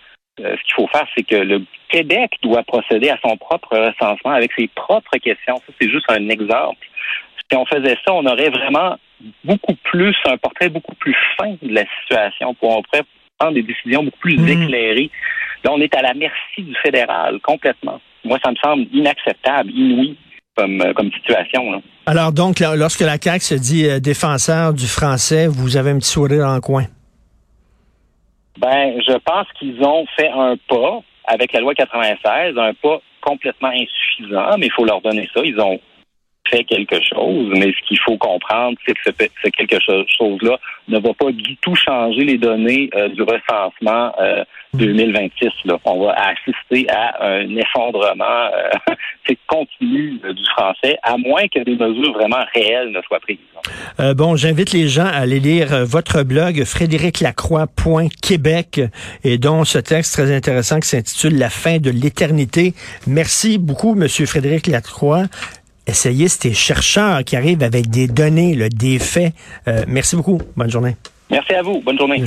Euh, 0.41 0.57
ce 0.57 0.65
qu'il 0.65 0.75
faut 0.75 0.89
faire, 0.89 1.07
c'est 1.17 1.23
que 1.23 1.37
le 1.37 1.63
Québec 1.89 2.33
doit 2.43 2.65
procéder 2.65 3.09
à 3.09 3.19
son 3.25 3.37
propre 3.37 3.77
recensement 3.77 4.33
avec 4.33 4.53
ses 4.59 4.69
propres 4.69 5.17
questions. 5.19 5.57
Ça, 5.59 5.73
c'est 5.81 5.89
juste 5.89 6.07
un 6.09 6.29
exemple. 6.29 6.85
Si 7.49 7.57
on 7.57 7.65
faisait 7.67 7.97
ça, 8.05 8.13
on 8.13 8.27
aurait 8.27 8.51
vraiment 8.51 8.97
beaucoup 9.45 9.77
plus, 9.85 10.17
un 10.25 10.37
portrait 10.37 10.69
beaucoup 10.69 10.95
plus 10.97 11.17
fin 11.39 11.55
de 11.63 11.73
la 11.73 11.85
situation. 12.01 12.55
Pour, 12.55 12.77
on 12.77 12.83
pourrait 12.83 13.05
prendre 13.39 13.55
des 13.55 13.63
décisions 13.63 14.03
beaucoup 14.03 14.19
plus 14.19 14.39
mmh. 14.39 14.49
éclairées. 14.49 15.11
Là, 15.63 15.71
on 15.73 15.81
est 15.81 15.95
à 15.95 16.03
la 16.03 16.15
merci 16.15 16.63
du 16.63 16.75
fédéral, 16.83 17.39
complètement. 17.41 18.01
Moi, 18.25 18.39
ça 18.45 18.51
me 18.51 18.57
semble 18.57 18.87
inacceptable, 18.93 19.71
inouï 19.71 20.17
comme, 20.57 20.81
euh, 20.81 20.93
comme 20.93 21.11
situation. 21.13 21.83
Alors 22.07 22.33
donc, 22.33 22.61
lorsque 22.61 23.01
la 23.01 23.17
CAQ 23.21 23.45
se 23.45 23.55
dit 23.55 23.89
euh, 23.89 24.01
défenseur 24.01 24.73
du 24.73 24.87
français, 24.87 25.47
vous 25.47 25.77
avez 25.77 25.91
un 25.91 25.99
petit 25.99 26.11
sourire 26.11 26.47
dans 26.47 26.55
le 26.55 26.61
coin? 26.61 26.85
Ben, 28.59 29.01
je 29.07 29.17
pense 29.25 29.47
qu'ils 29.59 29.83
ont 29.83 30.07
fait 30.17 30.29
un 30.29 30.57
pas 30.69 31.01
avec 31.27 31.53
la 31.53 31.61
loi 31.61 31.75
96, 31.75 32.57
un 32.59 32.75
pas 32.75 33.01
complètement 33.21 33.71
insuffisant, 33.71 34.59
mais 34.59 34.67
il 34.67 34.73
faut 34.73 34.85
leur 34.85 35.01
donner 35.01 35.29
ça. 35.35 35.41
Ils 35.43 35.59
ont 35.59 35.81
fait 36.51 36.65
quelque 36.65 37.01
chose, 37.03 37.49
mais 37.53 37.73
ce 37.73 37.81
qu'il 37.89 37.99
faut 38.01 38.19
comprendre, 38.19 38.77
c'est 38.87 38.93
que 38.95 39.01
ce, 39.05 39.11
quelque 39.51 39.79
chose-là 39.81 40.59
ne 40.89 40.99
va 40.99 41.15
pas 41.15 41.31
du 41.33 41.57
tout 41.59 41.75
changer 41.75 42.25
les 42.25 42.39
données 42.39 42.89
euh, 42.95 43.09
du 43.09 43.23
recensement 43.23 44.13
2026. 44.75 45.47
Euh, 45.47 45.51
là. 45.65 45.79
On 45.85 46.05
va 46.05 46.13
assister 46.13 46.87
à 46.91 47.25
un 47.25 47.49
effondrement 47.57 48.25
euh, 48.25 48.71
continu 49.47 50.19
du 50.19 50.45
français, 50.55 50.99
à 51.03 51.17
moins 51.17 51.49
que 51.49 51.65
des 51.65 51.77
mesures 51.77 52.13
vraiment 52.13 52.45
réelles 52.55 52.91
ne 52.91 53.01
soient 53.03 53.21
prises. 53.21 53.39
bon, 54.15 54.37
j'invite 54.37 54.73
les 54.73 54.89
gens 54.89 55.07
à 55.07 55.21
aller 55.21 55.41
lire 55.41 55.87
votre 55.87 56.23
blog 56.23 56.65
frédériclacroix.québec 56.65 58.83
et 59.23 59.39
dont 59.39 59.65
ce 59.65 59.79
texte 59.79 60.13
très 60.15 60.31
intéressant 60.35 60.81
qui 60.81 60.89
s'intitule 60.89 61.39
La 61.39 61.49
fin 61.49 61.79
de 61.79 61.89
l'éternité. 61.91 62.75
Merci 63.07 63.57
beaucoup, 63.59 63.95
Monsieur 63.95 64.27
Frédéric 64.27 64.67
Lacroix 64.67 65.29
essayistes 65.87 66.47
et 66.47 66.55
chercheurs 66.55 67.25
qui 67.25 67.37
arrivent 67.37 67.63
avec 67.63 67.89
des 67.89 68.07
données, 68.07 68.57
des 68.71 68.99
faits. 68.99 69.33
Euh, 69.69 69.85
merci 69.87 70.17
beaucoup. 70.17 70.41
Bonne 70.57 70.71
journée. 70.71 70.97
Merci 71.31 71.55
à 71.55 71.63
vous. 71.63 71.81
Bonne 71.81 71.99
journée. 71.99 72.23